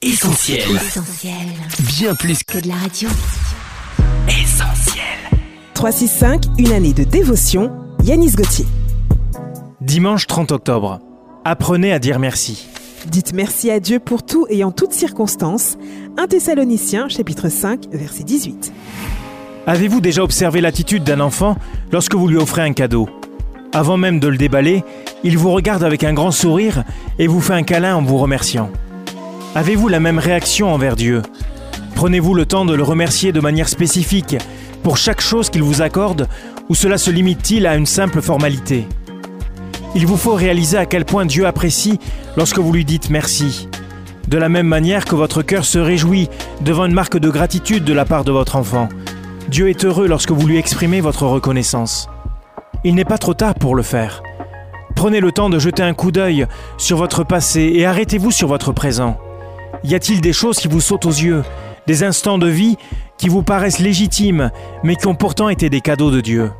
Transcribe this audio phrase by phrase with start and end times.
[0.00, 0.60] Essentiel.
[0.76, 1.34] Essentiel.
[1.98, 3.08] Bien plus Que de la radio.
[4.28, 5.02] qu'essentiel.
[5.74, 7.72] 365, une année de dévotion,
[8.04, 8.66] Yanis Gauthier.
[9.80, 11.00] Dimanche 30 octobre.
[11.44, 12.68] Apprenez à dire merci.
[13.08, 15.76] Dites merci à Dieu pour tout et en toutes circonstances.
[16.16, 18.72] 1 Thessaloniciens, chapitre 5, verset 18.
[19.66, 21.56] Avez-vous déjà observé l'attitude d'un enfant
[21.90, 23.08] lorsque vous lui offrez un cadeau?
[23.72, 24.84] Avant même de le déballer,
[25.24, 26.84] il vous regarde avec un grand sourire
[27.18, 28.70] et vous fait un câlin en vous remerciant.
[29.54, 31.22] Avez-vous la même réaction envers Dieu?
[31.94, 34.36] Prenez-vous le temps de le remercier de manière spécifique
[34.82, 36.28] pour chaque chose qu'il vous accorde
[36.68, 38.86] ou cela se limite-t-il à une simple formalité?
[39.94, 41.98] Il vous faut réaliser à quel point Dieu apprécie
[42.36, 43.68] lorsque vous lui dites merci.
[44.28, 46.28] De la même manière que votre cœur se réjouit
[46.60, 48.90] devant une marque de gratitude de la part de votre enfant.
[49.48, 52.08] Dieu est heureux lorsque vous lui exprimez votre reconnaissance.
[52.84, 54.22] Il n'est pas trop tard pour le faire.
[54.94, 58.72] Prenez le temps de jeter un coup d'œil sur votre passé et arrêtez-vous sur votre
[58.72, 59.18] présent.
[59.84, 61.42] Y a-t-il des choses qui vous sautent aux yeux,
[61.86, 62.76] des instants de vie
[63.16, 64.50] qui vous paraissent légitimes,
[64.82, 66.50] mais qui ont pourtant été des cadeaux de Dieu?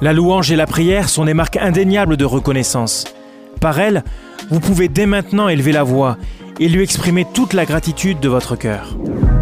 [0.00, 3.04] La louange et la prière sont des marques indéniables de reconnaissance.
[3.60, 4.04] Par elles,
[4.50, 6.18] vous pouvez dès maintenant élever la voix
[6.60, 8.96] et lui exprimer toute la gratitude de votre cœur.